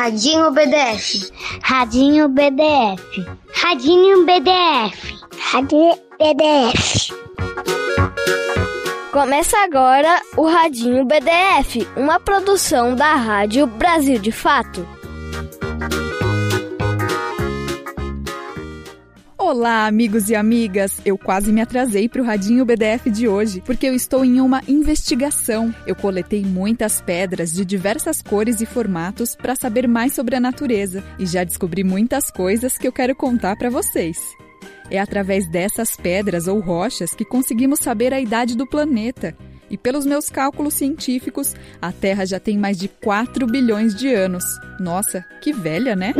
[0.00, 1.30] Radinho BDF.
[1.62, 3.26] Radinho BDF.
[3.52, 5.14] Radinho BDF.
[5.52, 7.12] Radinho BDF.
[9.12, 14.88] Começa agora o Radinho BDF, uma produção da Rádio Brasil de Fato.
[19.50, 21.00] Olá, amigos e amigas!
[21.04, 24.62] Eu quase me atrasei para o Radinho BDF de hoje, porque eu estou em uma
[24.68, 25.74] investigação.
[25.84, 31.02] Eu coletei muitas pedras de diversas cores e formatos para saber mais sobre a natureza
[31.18, 34.18] e já descobri muitas coisas que eu quero contar para vocês.
[34.88, 39.36] É através dessas pedras ou rochas que conseguimos saber a idade do planeta
[39.70, 44.44] e pelos meus cálculos científicos, a Terra já tem mais de 4 bilhões de anos.
[44.78, 46.12] Nossa, que velha, né?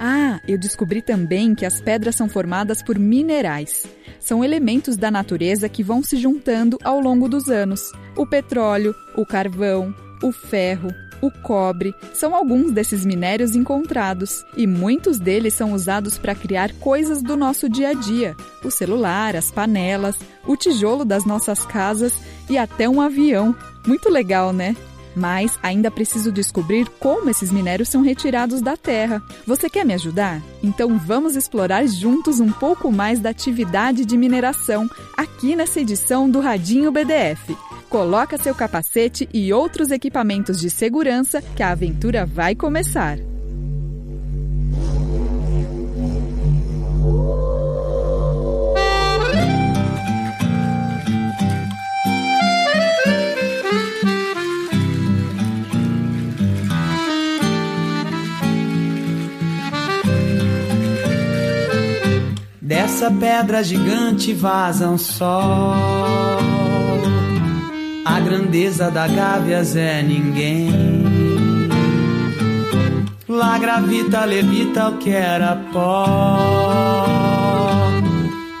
[0.00, 3.84] Ah, eu descobri também que as pedras são formadas por minerais.
[4.18, 7.92] São elementos da natureza que vão se juntando ao longo dos anos.
[8.16, 15.18] O petróleo, o carvão, o ferro, o cobre são alguns desses minérios encontrados e muitos
[15.18, 20.16] deles são usados para criar coisas do nosso dia a dia: o celular, as panelas,
[20.46, 22.12] o tijolo das nossas casas
[22.48, 23.54] e até um avião.
[23.86, 24.76] Muito legal, né?
[25.14, 29.22] Mas ainda preciso descobrir como esses minérios são retirados da terra.
[29.46, 30.42] Você quer me ajudar?
[30.62, 36.40] Então vamos explorar juntos um pouco mais da atividade de mineração aqui nessa edição do
[36.40, 37.56] Radinho BDF.
[37.88, 43.18] Coloca seu capacete e outros equipamentos de segurança que a aventura vai começar.
[63.06, 65.74] Dessa pedra gigante vaza um sol.
[68.04, 70.72] A grandeza da Gávias é ninguém.
[73.28, 76.36] Lá gravita, levita o que era pó.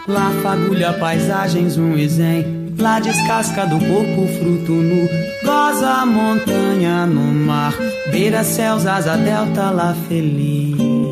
[0.06, 2.76] Lá fagulha paisagens um isen.
[2.78, 5.08] Lá descasca do corpo fruto nu.
[5.44, 7.74] Goza a montanha no mar.
[8.12, 11.05] Beira céus, asa delta lá feliz.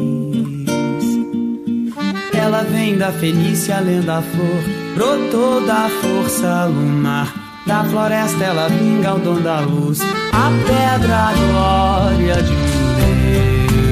[2.44, 4.62] Ela vem da Fenícia, lenda flor,
[4.94, 7.32] brotou da força lunar.
[7.66, 12.66] Da floresta ela vinga o dom da luz, a pedra glória de um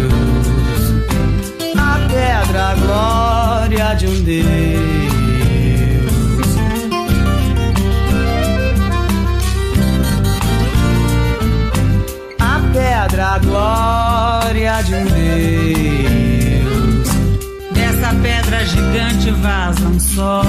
[0.04, 0.86] Deus.
[1.78, 4.72] A pedra glória de um Deus.
[18.92, 19.30] Gigante
[19.86, 20.42] um sol.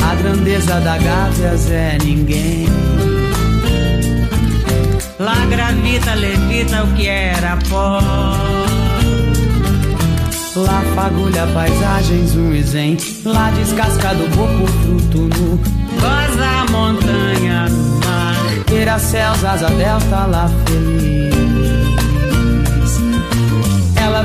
[0.00, 2.66] A grandeza da Gávias é ninguém.
[5.18, 8.00] Lá gravita, levita o que era pó.
[10.54, 12.96] Lá fagulha paisagens um isen.
[13.24, 15.60] Lá descasca do fruto nu.
[16.00, 18.64] Goza a montanha no mar.
[18.66, 21.31] Queira céus, asa delta lá feliz.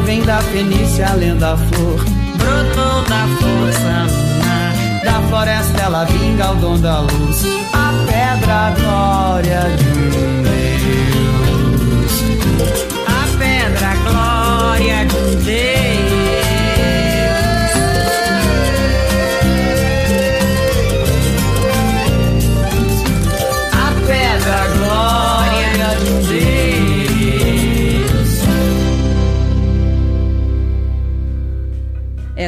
[0.05, 1.99] Vem da Fenícia, lenda flor.
[2.37, 5.03] Brotou da força lunar.
[5.03, 7.43] Da floresta ela vinga o dom da luz.
[7.73, 10.36] A pedra, glória de Deus.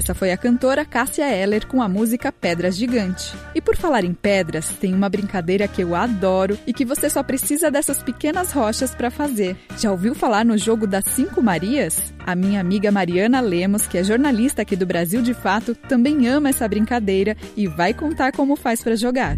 [0.09, 3.31] Essa foi a cantora Cássia Eller com a música Pedras Gigante.
[3.53, 7.21] E por falar em pedras, tem uma brincadeira que eu adoro e que você só
[7.21, 9.55] precisa dessas pequenas rochas para fazer.
[9.77, 12.11] Já ouviu falar no jogo das Cinco Marias?
[12.25, 16.49] A minha amiga Mariana Lemos, que é jornalista aqui do Brasil de Fato, também ama
[16.49, 19.37] essa brincadeira e vai contar como faz para jogar.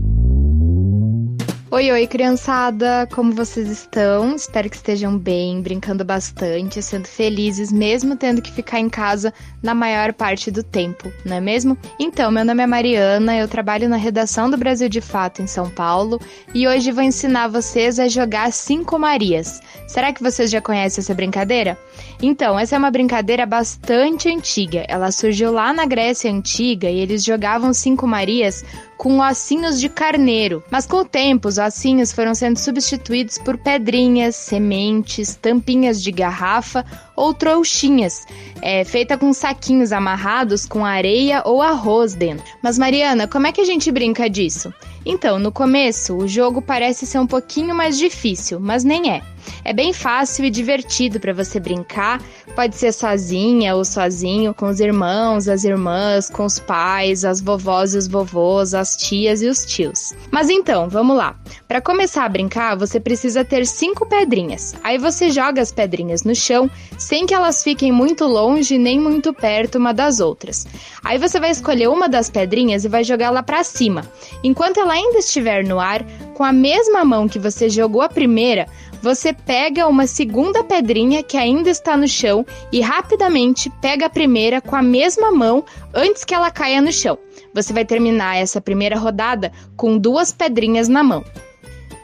[1.73, 3.07] Oi, oi, criançada!
[3.13, 4.35] Como vocês estão?
[4.35, 9.33] Espero que estejam bem, brincando bastante, sendo felizes, mesmo tendo que ficar em casa
[9.63, 11.77] na maior parte do tempo, não é mesmo?
[11.97, 15.69] Então, meu nome é Mariana, eu trabalho na redação do Brasil de Fato em São
[15.69, 16.19] Paulo
[16.53, 19.61] e hoje vou ensinar vocês a jogar Cinco Marias.
[19.87, 21.77] Será que vocês já conhecem essa brincadeira?
[22.21, 24.83] Então, essa é uma brincadeira bastante antiga.
[24.89, 28.65] Ela surgiu lá na Grécia Antiga e eles jogavam Cinco Marias
[29.01, 30.63] com ossinhos de carneiro.
[30.69, 36.85] Mas com o tempo, os ossinhos foram sendo substituídos por pedrinhas, sementes, tampinhas de garrafa
[37.15, 38.27] ou trouxinhas,
[38.61, 42.45] é, feita com saquinhos amarrados com areia ou arroz dentro.
[42.61, 44.71] Mas Mariana, como é que a gente brinca disso?
[45.03, 49.23] Então, no começo, o jogo parece ser um pouquinho mais difícil, mas nem é.
[49.63, 52.21] É bem fácil e divertido para você brincar.
[52.55, 57.93] Pode ser sozinha ou sozinho, com os irmãos, as irmãs, com os pais, as vovós
[57.93, 60.13] e os vovôs, as tias e os tios.
[60.31, 61.35] Mas então, vamos lá.
[61.67, 64.75] Para começar a brincar, você precisa ter cinco pedrinhas.
[64.83, 69.33] Aí você joga as pedrinhas no chão, sem que elas fiquem muito longe nem muito
[69.33, 70.67] perto uma das outras.
[71.03, 74.03] Aí você vai escolher uma das pedrinhas e vai jogá-la para cima.
[74.43, 78.67] Enquanto ela ainda estiver no ar, com a mesma mão que você jogou a primeira,
[79.01, 84.61] você pega uma segunda pedrinha que ainda está no chão e rapidamente pega a primeira
[84.61, 87.17] com a mesma mão antes que ela caia no chão.
[87.53, 91.25] Você vai terminar essa primeira rodada com duas pedrinhas na mão.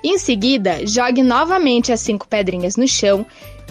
[0.03, 3.25] Em seguida, jogue novamente as cinco pedrinhas no chão,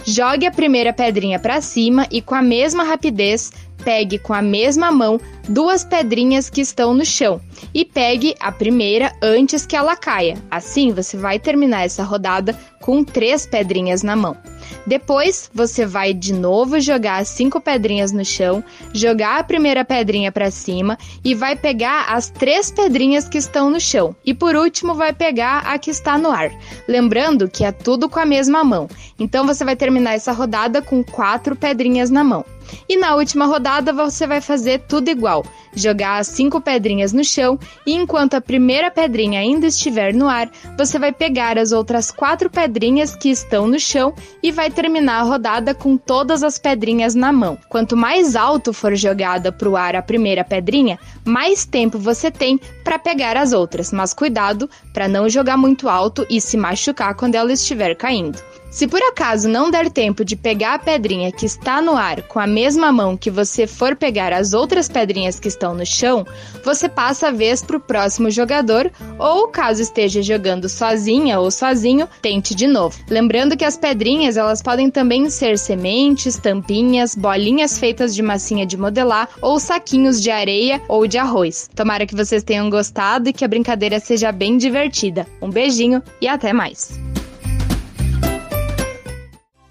[0.05, 3.51] jogue a primeira pedrinha para cima e com a mesma rapidez
[3.83, 7.39] pegue com a mesma mão duas pedrinhas que estão no chão
[7.73, 10.37] e pegue a primeira antes que ela caia.
[10.51, 14.37] Assim, você vai terminar essa rodada com três pedrinhas na mão.
[14.85, 18.63] Depois, você vai de novo jogar as cinco pedrinhas no chão,
[18.93, 23.77] jogar a primeira pedrinha para cima e vai pegar as três pedrinhas que estão no
[23.77, 24.15] chão.
[24.25, 26.49] E por último, vai pegar a que está no ar.
[26.87, 28.87] Lembrando que é tudo com a mesma mão.
[29.19, 32.45] Então, você vai terminar essa rodada com quatro pedrinhas na mão.
[32.87, 35.43] E na última rodada você vai fazer tudo igual
[35.77, 40.49] jogar as cinco pedrinhas no chão e enquanto a primeira pedrinha ainda estiver no ar,
[40.77, 45.23] você vai pegar as outras quatro pedrinhas que estão no chão e vai terminar a
[45.23, 47.57] rodada com todas as pedrinhas na mão.
[47.69, 52.59] Quanto mais alto for jogada para o ar a primeira pedrinha, mais tempo você tem
[52.83, 57.35] para pegar as outras, mas cuidado para não jogar muito alto e se machucar quando
[57.35, 58.41] ela estiver caindo.
[58.77, 62.39] Se por acaso não der tempo de pegar a pedrinha que está no ar com
[62.39, 66.23] a mesma mão que você for pegar as outras pedrinhas que estão no chão,
[66.63, 72.07] você passa a vez para o próximo jogador, ou caso esteja jogando sozinha ou sozinho,
[72.21, 72.99] tente de novo.
[73.09, 78.77] Lembrando que as pedrinhas elas podem também ser sementes, tampinhas, bolinhas feitas de massinha de
[78.77, 81.67] modelar ou saquinhos de areia ou de arroz.
[81.75, 85.25] Tomara que vocês tenham gostado e que a brincadeira seja bem divertida.
[85.41, 87.16] Um beijinho e até mais!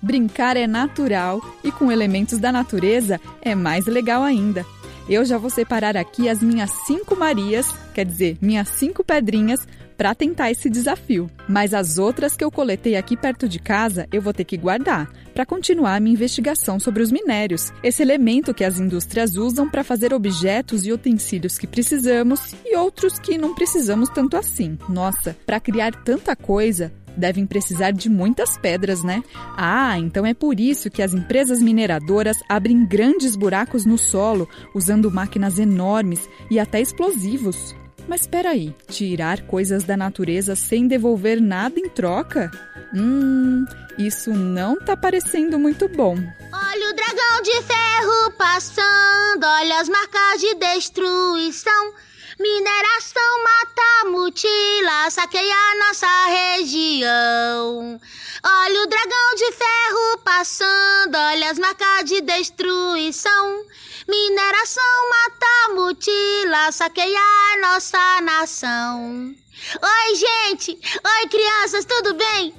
[0.07, 4.65] Brincar é natural e com elementos da natureza é mais legal ainda.
[5.09, 9.67] Eu já vou separar aqui as minhas cinco Marias, quer dizer, minhas cinco pedrinhas,
[9.97, 11.29] para tentar esse desafio.
[11.49, 15.11] Mas as outras que eu coletei aqui perto de casa, eu vou ter que guardar
[15.35, 20.15] para continuar minha investigação sobre os minérios, esse elemento que as indústrias usam para fazer
[20.15, 24.79] objetos e utensílios que precisamos e outros que não precisamos tanto assim.
[24.89, 29.23] Nossa, para criar tanta coisa, devem precisar de muitas pedras, né?
[29.57, 35.11] Ah, então é por isso que as empresas mineradoras abrem grandes buracos no solo, usando
[35.11, 37.75] máquinas enormes e até explosivos.
[38.09, 42.51] Mas espera aí, tirar coisas da natureza sem devolver nada em troca?
[42.95, 43.65] Hum,
[43.99, 46.15] isso não tá parecendo muito bom.
[46.15, 51.93] Olha o dragão de ferro passando, olha as marcas de destruição.
[52.39, 57.99] Mineração mata, mutila, saqueia nossa região.
[58.45, 63.65] Olha o dragão de ferro passando, olha as marcas de destruição.
[64.07, 67.19] Mineração mata, mutila, saqueia
[67.63, 69.35] nossa nação.
[69.83, 70.73] Oi, gente!
[70.73, 72.55] Oi, crianças, tudo bem?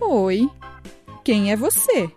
[0.00, 0.50] Oi.
[1.24, 2.10] Quem é você?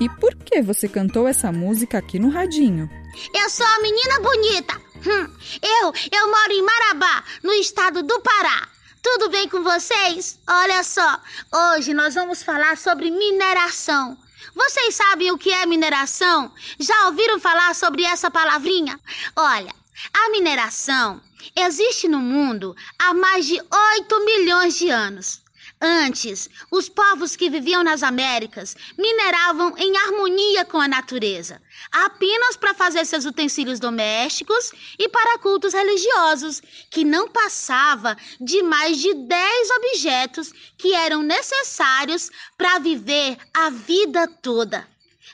[0.00, 2.90] E por que você cantou essa música aqui no radinho?
[3.32, 4.87] Eu sou a menina bonita.
[5.06, 8.68] Hum, eu, eu moro em Marabá, no estado do Pará.
[9.00, 10.40] Tudo bem com vocês?
[10.48, 11.20] Olha só,
[11.52, 14.18] hoje nós vamos falar sobre mineração.
[14.56, 16.52] Vocês sabem o que é mineração?
[16.80, 18.98] Já ouviram falar sobre essa palavrinha?
[19.36, 19.72] Olha,
[20.12, 21.20] a mineração
[21.54, 25.40] existe no mundo há mais de 8 milhões de anos.
[25.80, 32.74] Antes, os povos que viviam nas Américas mineravam em harmonia com a natureza, apenas para
[32.74, 39.70] fazer seus utensílios domésticos e para cultos religiosos, que não passava de mais de 10
[39.70, 44.84] objetos que eram necessários para viver a vida toda.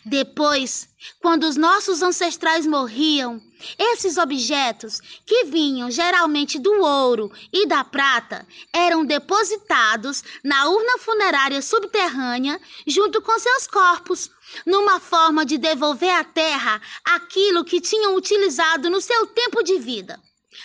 [0.07, 0.87] Depois,
[1.19, 3.41] quando os nossos ancestrais morriam,
[3.79, 11.63] esses objetos, que vinham geralmente do ouro e da prata, eram depositados na urna funerária
[11.63, 14.31] subterrânea junto com seus corpos,
[14.67, 20.21] numa forma de devolver à terra aquilo que tinham utilizado no seu tempo de vida.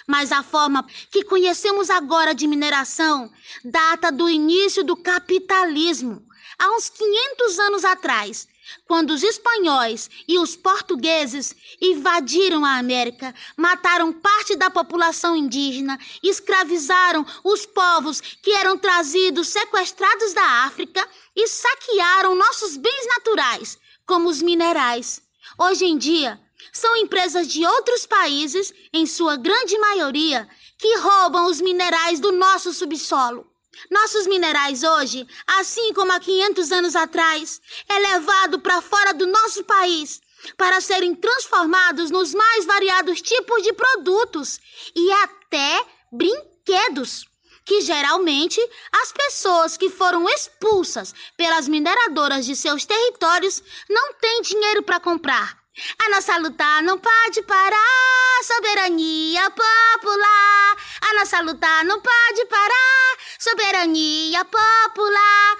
[0.05, 3.31] Mas a forma que conhecemos agora de mineração
[3.63, 6.27] data do início do capitalismo,
[6.57, 8.47] há uns 500 anos atrás
[8.85, 17.25] quando os espanhóis e os portugueses invadiram a América, mataram parte da população indígena, escravizaram
[17.43, 24.41] os povos que eram trazidos sequestrados da África e saquearam nossos bens naturais, como os
[24.41, 25.21] minerais.
[25.57, 26.39] Hoje em dia,
[26.71, 30.47] são empresas de outros países, em sua grande maioria,
[30.77, 33.48] que roubam os minerais do nosso subsolo.
[33.89, 39.63] Nossos minerais hoje, assim como há 500 anos atrás, é levado para fora do nosso
[39.63, 40.21] país
[40.57, 44.59] para serem transformados nos mais variados tipos de produtos
[44.95, 47.25] e até brinquedos,
[47.65, 48.59] que geralmente
[48.91, 55.58] as pessoas que foram expulsas pelas mineradoras de seus territórios não têm dinheiro para comprar.
[55.99, 60.77] A nossa luta não pode parar, soberania popular.
[61.01, 65.57] A nossa luta não pode parar, soberania popular.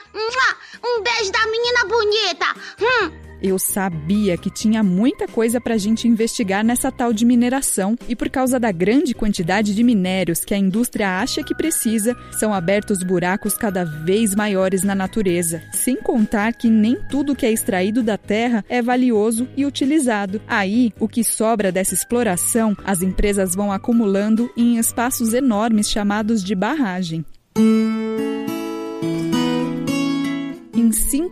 [0.84, 2.46] Um beijo da menina bonita.
[2.82, 3.29] Hum.
[3.42, 8.16] Eu sabia que tinha muita coisa para a gente investigar nessa tal de mineração e
[8.16, 13.02] por causa da grande quantidade de minérios que a indústria acha que precisa, são abertos
[13.04, 15.62] buracos cada vez maiores na natureza.
[15.72, 20.42] Sem contar que nem tudo que é extraído da terra é valioso e utilizado.
[20.48, 26.56] Aí, o que sobra dessa exploração, as empresas vão acumulando em espaços enormes chamados de
[26.56, 27.26] barragem.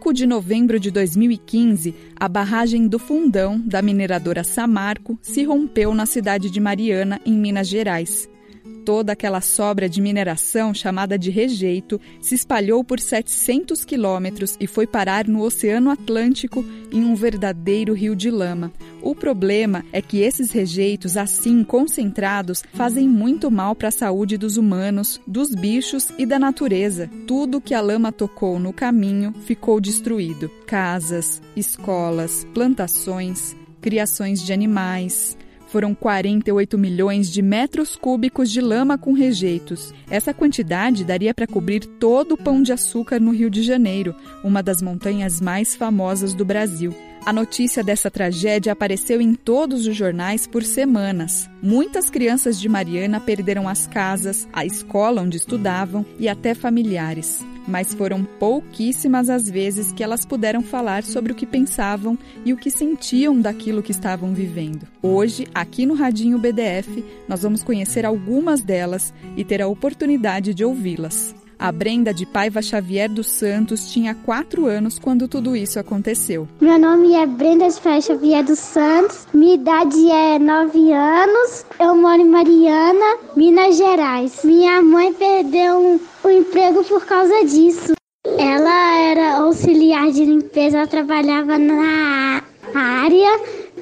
[0.08, 6.06] 5 de novembro de 2015, a barragem do Fundão, da mineradora Samarco, se rompeu na
[6.06, 8.30] cidade de Mariana, em Minas Gerais
[8.88, 14.88] toda aquela sobra de mineração chamada de rejeito se espalhou por 700 quilômetros e foi
[14.88, 18.72] parar no Oceano Atlântico em um verdadeiro rio de lama.
[19.02, 24.56] O problema é que esses rejeitos, assim concentrados, fazem muito mal para a saúde dos
[24.56, 27.10] humanos, dos bichos e da natureza.
[27.28, 35.38] Tudo que a lama tocou no caminho ficou destruído: casas, escolas, plantações, criações de animais.
[35.68, 39.94] Foram 48 milhões de metros cúbicos de lama com rejeitos.
[40.10, 44.64] Essa quantidade daria para cobrir todo o pão de açúcar no Rio de Janeiro, uma
[44.64, 46.96] das montanhas mais famosas do Brasil.
[47.28, 51.50] A notícia dessa tragédia apareceu em todos os jornais por semanas.
[51.62, 57.46] Muitas crianças de Mariana perderam as casas, a escola onde estudavam e até familiares.
[57.68, 62.58] Mas foram pouquíssimas as vezes que elas puderam falar sobre o que pensavam e o
[62.58, 64.88] que sentiam daquilo que estavam vivendo.
[65.04, 70.64] Hoje, aqui no Radinho BDF, nós vamos conhecer algumas delas e ter a oportunidade de
[70.64, 71.36] ouvi-las.
[71.60, 76.48] A Brenda de Paiva Xavier dos Santos tinha quatro anos quando tudo isso aconteceu.
[76.62, 81.96] Meu nome é Brenda de Paiva Xavier dos Santos, minha idade é nove anos, eu
[81.96, 84.42] moro em Mariana, Minas Gerais.
[84.44, 87.94] Minha mãe perdeu um, um emprego por causa disso.
[88.38, 92.44] Ela era auxiliar de limpeza, ela trabalhava na
[92.76, 93.40] área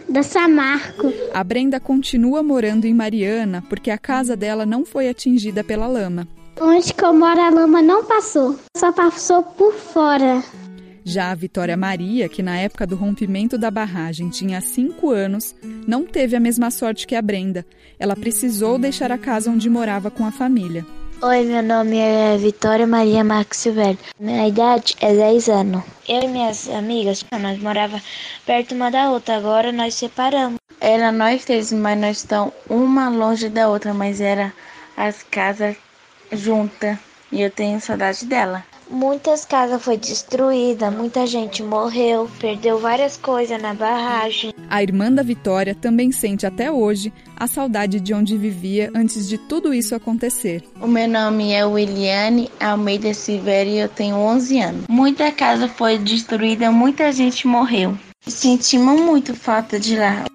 [0.07, 1.11] da Samarco.
[1.33, 6.25] A Brenda continua morando em Mariana porque a casa dela não foi atingida pela lama.
[6.59, 10.41] Onde que eu moro a lama não passou, só passou por fora.
[11.03, 15.53] Já a Vitória Maria, que na época do rompimento da barragem tinha cinco anos,
[15.85, 17.65] não teve a mesma sorte que a Brenda.
[17.99, 20.85] Ela precisou deixar a casa onde morava com a família.
[21.21, 23.99] Oi, meu nome é Vitória Maria Marques Silvério.
[24.17, 25.83] Minha idade é 10 anos.
[26.07, 28.01] Eu e minhas amigas, nós morava
[28.45, 30.57] perto uma da outra, agora nós separamos.
[30.79, 34.53] Era nós três, mas nós estamos uma longe da outra, mas era
[34.97, 35.75] as casas
[36.31, 36.99] junta
[37.31, 38.63] e eu tenho saudade dela.
[38.89, 44.53] Muitas casas foi destruída, muita gente morreu, perdeu várias coisas na barragem.
[44.69, 49.37] A irmã da Vitória também sente até hoje a saudade de onde vivia antes de
[49.37, 50.63] tudo isso acontecer.
[50.79, 54.85] O meu nome é Williane Almeida Silveira e eu tenho 11 anos.
[54.87, 57.97] Muita casa foi destruída, muita gente morreu.
[58.27, 60.25] Sentimos muito falta de lá.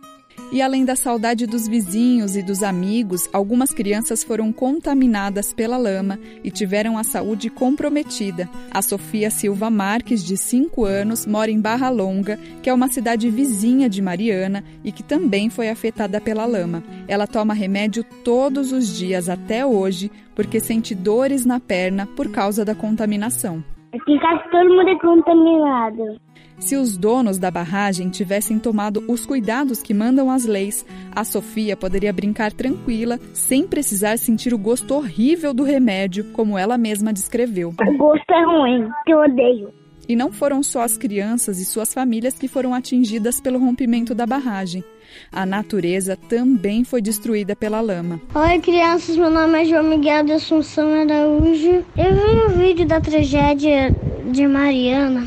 [0.52, 6.19] E além da saudade dos vizinhos e dos amigos, algumas crianças foram contaminadas pela lama
[6.42, 8.49] e tiveram a saúde comprometida.
[8.73, 13.30] A Sofia Silva Marques, de 5 anos, mora em Barra Longa, que é uma cidade
[13.30, 16.83] vizinha de Mariana e que também foi afetada pela lama.
[17.07, 22.64] Ela toma remédio todos os dias até hoje porque sente dores na perna por causa
[22.64, 23.62] da contaminação.
[23.92, 26.29] Aqui quase todo mundo é contaminado.
[26.61, 31.75] Se os donos da barragem tivessem tomado os cuidados que mandam as leis, a Sofia
[31.75, 37.71] poderia brincar tranquila, sem precisar sentir o gosto horrível do remédio, como ela mesma descreveu.
[37.71, 39.73] O gosto é ruim, que eu odeio.
[40.07, 44.26] E não foram só as crianças e suas famílias que foram atingidas pelo rompimento da
[44.26, 44.85] barragem.
[45.33, 48.21] A natureza também foi destruída pela lama.
[48.35, 49.17] Oi, crianças.
[49.17, 51.85] Meu nome é João Miguel de Assunção Araújo.
[51.97, 53.95] Eu vi um vídeo da tragédia
[54.31, 55.26] de Mariana.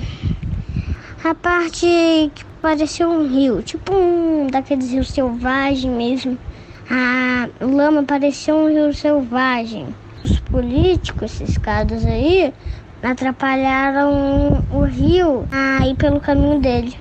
[1.23, 1.87] A parte
[2.35, 6.37] que parecia um rio, tipo um daqueles rios selvagens mesmo.
[6.89, 9.87] A lama parecia um rio selvagem.
[10.25, 12.53] Os políticos, esses caras aí,
[13.01, 16.93] atrapalharam o rio a ir pelo caminho dele.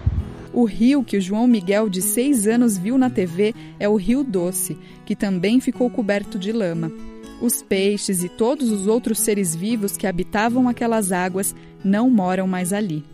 [0.53, 4.23] O rio que o João Miguel, de seis anos, viu na TV é o Rio
[4.23, 6.93] Doce, que também ficou coberto de lama.
[7.41, 12.73] Os peixes e todos os outros seres vivos que habitavam aquelas águas não moram mais
[12.73, 13.12] ali.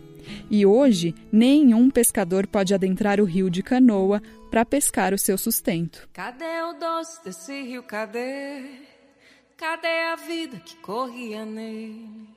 [0.49, 6.09] E hoje, nenhum pescador pode adentrar o rio de canoa para pescar o seu sustento.
[6.13, 7.83] Cadê o doce desse rio?
[7.83, 8.63] Cadê?
[9.55, 12.27] Cadê a vida que corria nele?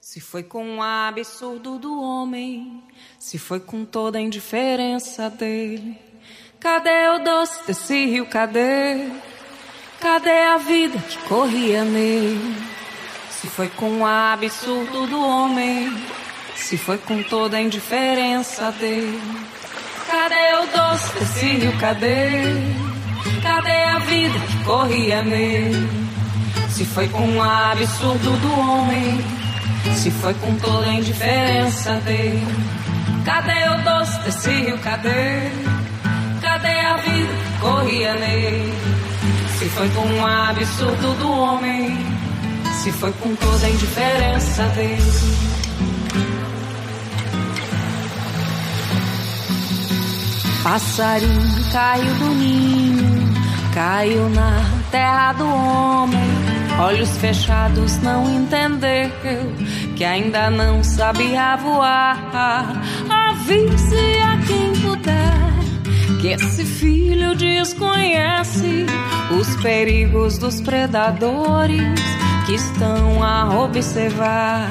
[0.00, 2.82] Se foi com o absurdo do homem,
[3.18, 5.96] se foi com toda a indiferença dele.
[6.60, 8.26] Cadê o doce desse rio?
[8.26, 9.08] Cadê?
[10.00, 12.56] Cadê a vida que corria nele?
[13.30, 15.90] Se foi com o absurdo do homem,
[16.64, 19.20] se foi com toda a indiferença dele.
[20.10, 21.78] Cadê o doce desse rio?
[21.78, 22.42] Cadê?
[23.42, 25.88] Cadê a vida que corria nele?
[26.70, 29.44] Se foi com o absurdo do homem
[29.92, 32.46] se foi com toda a indiferença dele.
[33.24, 34.78] Cadê o doce desse rio?
[34.78, 35.50] Cadê?
[36.40, 38.72] Cadê a vida que corria nele?
[39.58, 41.98] Se foi com o absurdo do homem,
[42.82, 45.54] se foi com toda a indiferença dele.
[50.64, 53.34] Passarinho caiu do ninho,
[53.72, 59.10] caiu na terra do homem olhos fechados não entendeu
[59.96, 62.82] que ainda não sabia voar.
[63.08, 68.86] Avise a quem puder que esse filho desconhece
[69.38, 72.00] os perigos dos predadores
[72.46, 74.68] que estão a observar.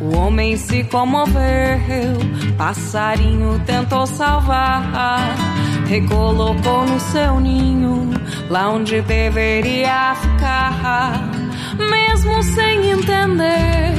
[0.00, 2.18] O homem se comoveu,
[2.58, 5.36] passarinho tentou salvar,
[5.86, 8.10] recolocou no seu ninho,
[8.50, 11.30] lá onde deveria ficar,
[11.78, 13.94] mesmo sem entender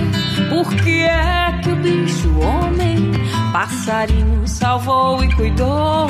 [0.50, 3.14] por que é que o bicho homem,
[3.54, 6.08] passarinho salvou e cuidou,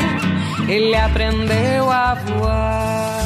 [0.68, 3.20] ele aprendeu a voar.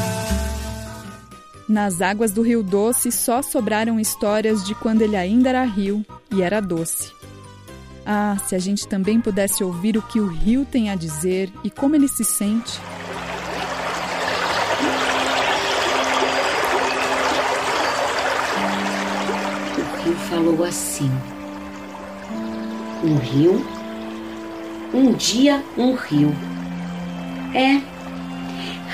[1.67, 6.41] Nas águas do Rio Doce só sobraram histórias de quando ele ainda era rio e
[6.41, 7.22] era doce.
[8.05, 11.69] Ah, se a gente também pudesse ouvir o que o rio tem a dizer e
[11.69, 12.79] como ele se sente.
[19.77, 21.09] O rio falou assim:
[23.03, 23.65] Um rio,
[24.93, 26.35] um dia um rio.
[27.55, 27.81] É,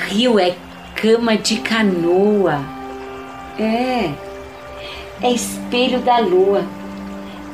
[0.05, 0.55] rio é
[0.95, 2.59] cama de canoa.
[3.57, 4.13] É,
[5.21, 6.78] é espelho da lua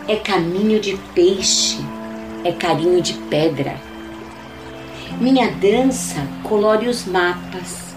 [0.07, 1.79] é caminho de peixe,
[2.43, 3.75] é carinho de pedra.
[5.19, 7.95] Minha dança colore os mapas.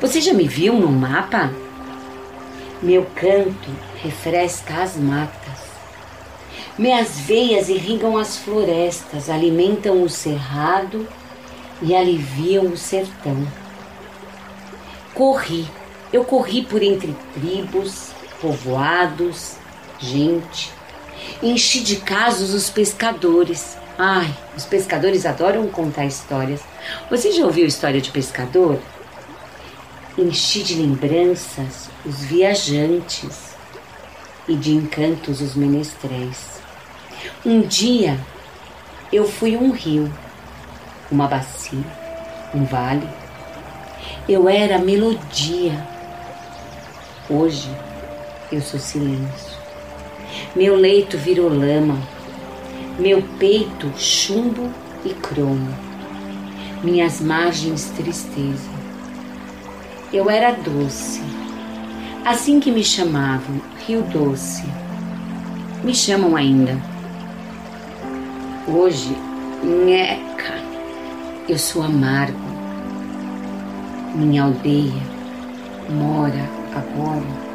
[0.00, 1.52] Você já me viu no mapa?
[2.82, 3.70] Meu canto
[4.02, 5.62] refresca as matas.
[6.76, 11.06] Minhas veias irrigam as florestas, alimentam o cerrado
[11.80, 13.46] e aliviam o sertão.
[15.14, 15.68] Corri,
[16.12, 19.56] eu corri por entre tribos, povoados,
[20.00, 20.72] gente
[21.42, 23.76] Enchi de casos os pescadores.
[23.98, 26.60] Ai, os pescadores adoram contar histórias.
[27.10, 28.80] Você já ouviu história de pescador?
[30.16, 33.54] Enchi de lembranças os viajantes
[34.46, 36.60] e de encantos os menestréis.
[37.44, 38.18] Um dia
[39.12, 40.12] eu fui um rio,
[41.10, 41.84] uma bacia,
[42.54, 43.08] um vale.
[44.28, 45.86] Eu era melodia.
[47.28, 47.70] Hoje
[48.52, 49.53] eu sou silêncio.
[50.56, 51.98] Meu leito virou lama,
[52.96, 54.70] meu peito chumbo
[55.04, 55.74] e cromo,
[56.80, 58.70] minhas margens tristeza.
[60.12, 61.20] Eu era doce,
[62.24, 64.62] assim que me chamavam, Rio Doce.
[65.82, 66.80] Me chamam ainda.
[68.68, 69.16] Hoje,
[69.60, 70.54] nheca,
[71.48, 72.38] eu sou amargo.
[74.14, 75.02] Minha aldeia
[75.90, 77.53] mora agora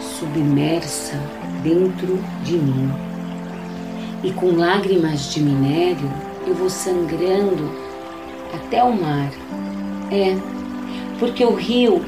[0.00, 1.14] submersa
[1.62, 2.90] dentro de mim.
[4.22, 6.10] E com lágrimas de minério
[6.46, 7.70] eu vou sangrando
[8.54, 9.30] até o mar.
[10.10, 10.36] É,
[11.18, 12.04] porque o rio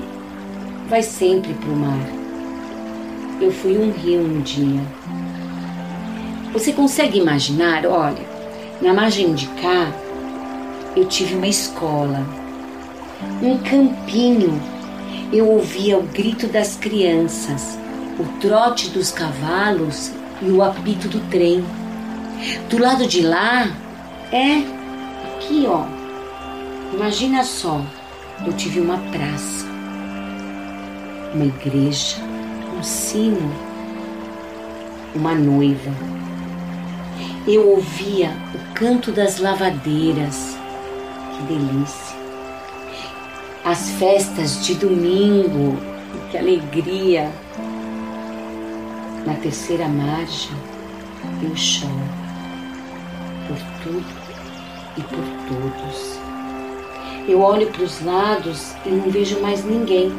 [0.89, 2.09] vai sempre para o mar.
[3.41, 4.81] Eu fui um rio um dia.
[6.53, 7.87] Você consegue imaginar?
[7.87, 8.25] Olha,
[8.83, 9.93] na margem de cá
[10.97, 12.27] eu tive uma escola,
[13.43, 14.61] um campinho.
[15.33, 17.79] Eu ouvia o grito das crianças
[18.21, 20.13] o trote dos cavalos
[20.43, 21.65] e o apito do trem.
[22.69, 23.67] Do lado de lá,
[24.31, 24.59] é
[25.37, 25.85] aqui, ó.
[26.93, 27.81] Imagina só,
[28.45, 29.67] eu tive uma praça,
[31.35, 32.17] uma igreja,
[32.79, 33.51] um sino,
[35.15, 35.91] uma noiva.
[37.47, 40.59] Eu ouvia o canto das lavadeiras.
[41.33, 42.10] Que delícia!
[43.63, 45.77] As festas de domingo,
[46.31, 47.31] que alegria!
[49.27, 50.57] Na terceira margem,
[51.43, 51.93] eu choro
[53.47, 54.07] por tudo
[54.97, 56.19] e por todos.
[57.29, 60.11] Eu olho para os lados e não vejo mais ninguém.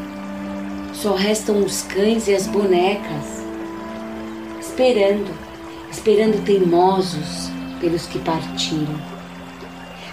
[0.94, 3.44] Só restam os cães e as bonecas,
[4.60, 5.32] esperando,
[5.92, 7.50] esperando teimosos
[7.80, 9.21] pelos que partiram.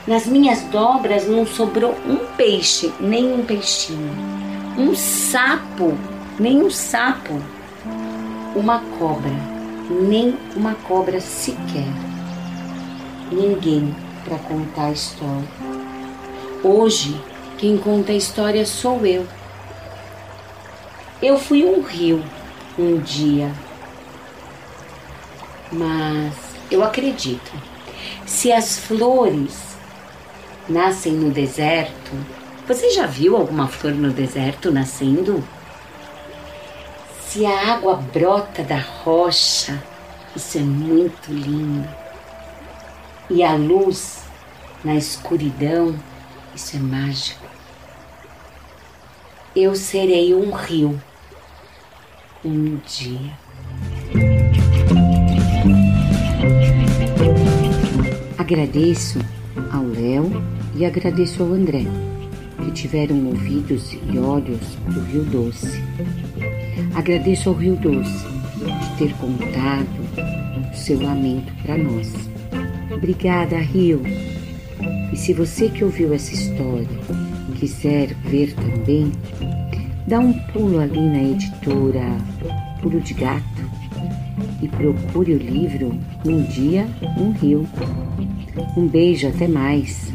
[0.09, 4.11] Nas minhas dobras não sobrou um peixe, nem um peixinho,
[4.79, 5.97] um sapo,
[6.40, 7.35] nem um sapo
[8.57, 9.31] uma cobra,
[9.90, 11.87] nem uma cobra sequer.
[13.31, 13.94] Ninguém
[14.25, 15.49] para contar a história.
[16.64, 17.21] Hoje,
[17.59, 19.27] quem conta a história sou eu.
[21.21, 22.25] Eu fui um rio
[22.79, 23.53] um dia,
[25.71, 26.35] mas
[26.71, 27.53] eu acredito.
[28.25, 29.67] Se as flores
[30.68, 32.12] nascem no deserto,
[32.66, 35.42] você já viu alguma flor no deserto nascendo?
[37.26, 39.83] Se a água brota da rocha,
[40.37, 41.88] isso é muito lindo.
[43.31, 44.22] E a luz
[44.85, 45.98] na escuridão,
[46.54, 47.46] isso é mágico.
[49.57, 51.00] Eu serei um rio
[52.44, 53.33] um dia.
[58.38, 59.18] Agradeço
[59.72, 61.85] ao Léo e agradeço ao André,
[62.64, 65.83] que tiveram ouvidos e olhos do Rio Doce.
[66.95, 68.25] Agradeço ao Rio Doce
[68.59, 69.88] de ter contado
[70.73, 72.12] o seu lamento para nós.
[72.95, 74.03] Obrigada, Rio.
[75.12, 76.87] E se você que ouviu essa história
[77.59, 79.11] quiser ver também,
[80.07, 82.17] dá um pulo ali na editora
[82.81, 83.43] Pulo de Gato
[84.62, 85.93] e procure o livro
[86.25, 86.87] Um Dia,
[87.17, 87.67] um Rio.
[88.77, 90.08] Um beijo, até mais.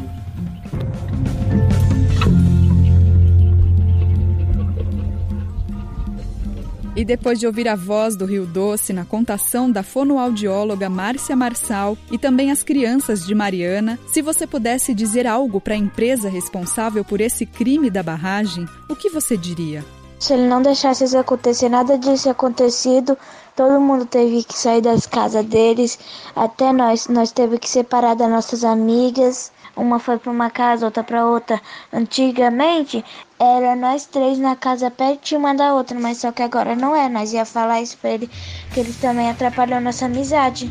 [7.04, 11.98] E depois de ouvir a voz do Rio Doce na contação da fonoaudióloga Márcia Marçal
[12.10, 17.04] e também as crianças de Mariana, se você pudesse dizer algo para a empresa responsável
[17.04, 19.84] por esse crime da barragem, o que você diria?
[20.18, 23.18] Se ele não deixasse isso acontecer, nada disso acontecido,
[23.54, 25.98] todo mundo teve que sair das casas deles,
[26.34, 29.52] até nós, nós teve que separar das nossas amigas.
[29.76, 31.60] Uma foi para uma casa, outra para outra.
[31.92, 33.04] Antigamente
[33.40, 37.08] era nós três na casa pertinho uma da outra, mas só que agora não é.
[37.08, 38.30] Nós ia falar isso para ele,
[38.72, 40.66] que ele também atrapalhou nossa amizade.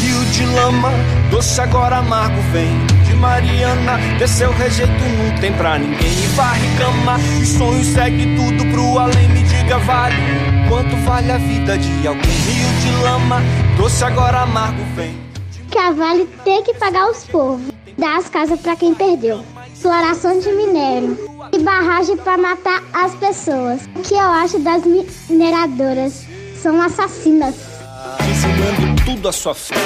[0.00, 0.90] Rio de lama,
[1.30, 2.96] doce agora amargo vem.
[3.16, 6.24] Mariana, desceu rejeito não tem pra ninguém.
[6.24, 9.28] E varre cama, e sonho segue tudo pro além.
[9.28, 10.55] Me diga, vale.
[10.68, 12.22] Quanto vale a vida de alguém?
[12.24, 13.40] Rio de lama,
[13.76, 15.16] doce agora amargo vem.
[15.70, 20.38] Que a Vale tem que pagar os povos, dar as casas para quem perdeu, exploração
[20.40, 21.18] de minério
[21.52, 23.82] e barragem para matar as pessoas.
[23.94, 24.82] O que eu acho das
[25.28, 26.24] mineradoras?
[26.60, 27.54] São assassinas.
[28.28, 29.82] Ensinando tudo à sua frente.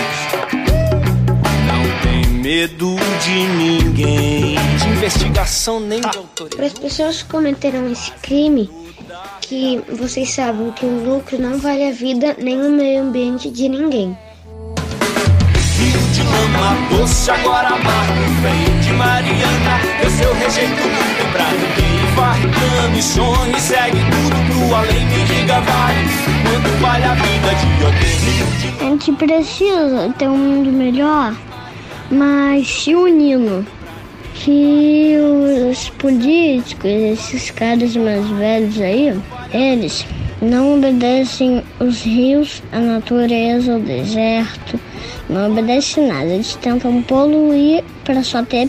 [1.67, 6.57] Não tem medo de ninguém, de investigação nem de autoridade.
[6.57, 8.71] Para as pessoas que cometeram esse crime,
[9.41, 13.69] que vocês sabem que o lucro não vale a vida nem o meio ambiente de
[13.69, 14.17] ninguém.
[15.79, 20.83] Rio de lama, doce agora amargo Vem de Mariana, eu seu rejeito.
[21.19, 22.51] Não pra ninguém Varre
[23.61, 25.99] segue tudo pro além Me diga, vale,
[26.43, 28.21] quanto vale a vida de alguém?
[28.81, 31.35] A gente precisa ter um mundo melhor,
[32.11, 33.67] mas se unindo
[34.35, 35.15] que
[35.71, 39.21] os políticos, esses caras mais velhos aí,
[39.53, 40.05] eles
[40.43, 44.81] não obedecem os rios, a natureza, o deserto,
[45.29, 46.27] não obedecem nada.
[46.27, 48.69] Eles tentam poluir para só ter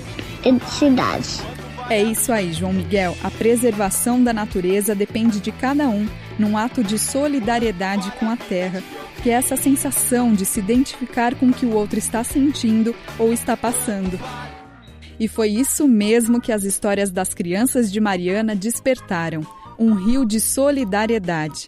[0.68, 1.42] cidades.
[1.90, 3.18] É isso aí, João Miguel.
[3.24, 6.08] A preservação da natureza depende de cada um,
[6.40, 8.82] num ato de solidariedade com a terra,
[9.22, 13.34] que é essa sensação de se identificar com o que o outro está sentindo ou
[13.34, 14.18] está passando.
[15.22, 19.46] E foi isso mesmo que as histórias das crianças de Mariana despertaram
[19.78, 21.68] um rio de solidariedade.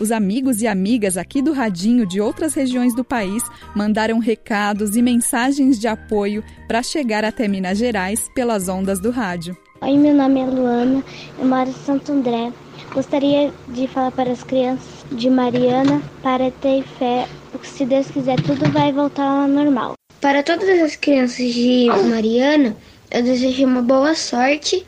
[0.00, 3.42] Os amigos e amigas aqui do Radinho de outras regiões do país
[3.76, 9.54] mandaram recados e mensagens de apoio para chegar até Minas Gerais pelas ondas do rádio.
[9.82, 11.04] Oi, meu nome é Luana,
[11.38, 12.54] eu moro em Santo André.
[12.94, 18.40] Gostaria de falar para as crianças de Mariana para ter fé, porque se Deus quiser
[18.40, 19.92] tudo vai voltar ao normal.
[20.22, 22.74] Para todas as crianças de Mariana,
[23.10, 24.86] eu desejo uma boa sorte,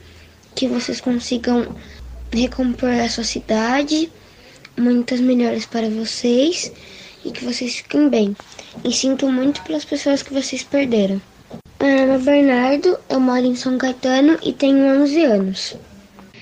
[0.54, 1.74] que vocês consigam
[2.32, 4.10] recompor a sua cidade,
[4.76, 6.72] muitas melhores para vocês
[7.24, 8.36] e que vocês fiquem bem.
[8.84, 11.20] E sinto muito pelas pessoas que vocês perderam.
[11.80, 15.76] Meu nome é Bernardo, eu moro em São Caetano e tenho 11 anos.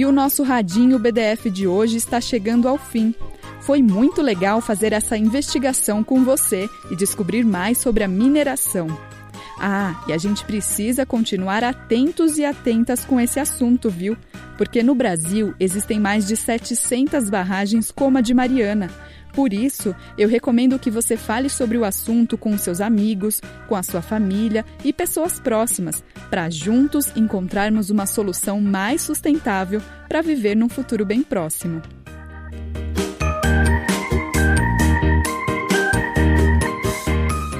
[0.00, 3.14] E o nosso radinho BDF de hoje está chegando ao fim.
[3.60, 8.86] Foi muito legal fazer essa investigação com você e descobrir mais sobre a mineração.
[9.58, 14.16] Ah, e a gente precisa continuar atentos e atentas com esse assunto, viu?
[14.56, 18.88] Porque no Brasil existem mais de 700 barragens como a de Mariana.
[19.32, 23.82] Por isso, eu recomendo que você fale sobre o assunto com seus amigos, com a
[23.82, 30.68] sua família e pessoas próximas, para juntos encontrarmos uma solução mais sustentável para viver num
[30.68, 31.80] futuro bem próximo.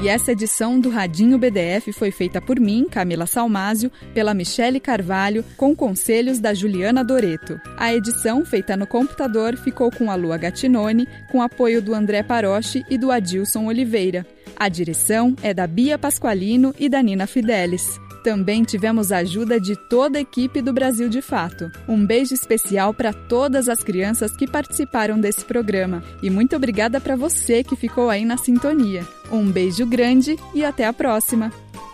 [0.02, 5.44] E essa edição do Radinho BDF foi feita por mim, Camila Salmásio, pela Michele Carvalho,
[5.58, 7.60] com conselhos da Juliana Doreto.
[7.76, 12.82] A edição, feita no computador, ficou com a Lua Gatinone, com apoio do André Paroche
[12.88, 14.26] e do Adilson Oliveira.
[14.56, 18.00] A direção é da Bia Pasqualino e da Nina Fidelis.
[18.22, 21.70] Também tivemos a ajuda de toda a equipe do Brasil de Fato.
[21.88, 26.02] Um beijo especial para todas as crianças que participaram desse programa.
[26.22, 29.06] E muito obrigada para você que ficou aí na sintonia.
[29.32, 31.50] Um beijo grande e até a próxima.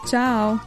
[0.07, 0.61] Tchau!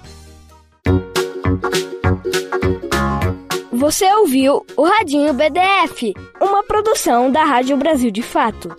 [3.72, 8.76] Você ouviu o Radinho BDF, uma produção da Rádio Brasil de Fato.